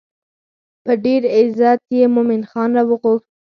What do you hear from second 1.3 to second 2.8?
عزت یې مومن خان